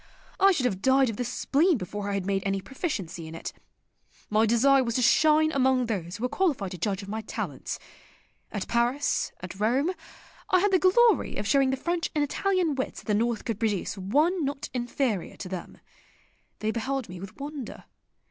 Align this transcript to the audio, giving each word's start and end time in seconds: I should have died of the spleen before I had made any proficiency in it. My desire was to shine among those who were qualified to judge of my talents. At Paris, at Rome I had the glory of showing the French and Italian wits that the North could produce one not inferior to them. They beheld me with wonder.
I 0.39 0.51
should 0.51 0.65
have 0.65 0.81
died 0.81 1.11
of 1.11 1.17
the 1.17 1.23
spleen 1.23 1.77
before 1.77 2.09
I 2.09 2.15
had 2.15 2.25
made 2.25 2.41
any 2.43 2.59
proficiency 2.59 3.27
in 3.27 3.35
it. 3.35 3.53
My 4.31 4.47
desire 4.47 4.83
was 4.83 4.95
to 4.95 5.03
shine 5.03 5.51
among 5.51 5.85
those 5.85 6.17
who 6.17 6.23
were 6.23 6.27
qualified 6.27 6.71
to 6.71 6.79
judge 6.79 7.03
of 7.03 7.07
my 7.07 7.21
talents. 7.21 7.77
At 8.51 8.67
Paris, 8.67 9.31
at 9.41 9.59
Rome 9.59 9.91
I 10.49 10.59
had 10.59 10.71
the 10.71 10.79
glory 10.79 11.35
of 11.35 11.45
showing 11.45 11.69
the 11.69 11.77
French 11.77 12.09
and 12.15 12.23
Italian 12.23 12.73
wits 12.73 13.01
that 13.01 13.05
the 13.05 13.13
North 13.13 13.45
could 13.45 13.59
produce 13.59 13.95
one 13.95 14.43
not 14.43 14.71
inferior 14.73 15.37
to 15.37 15.47
them. 15.49 15.77
They 16.61 16.71
beheld 16.71 17.07
me 17.07 17.19
with 17.19 17.39
wonder. 17.39 17.83